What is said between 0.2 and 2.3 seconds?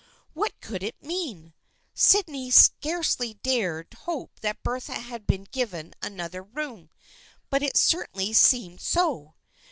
What could it mean? Syd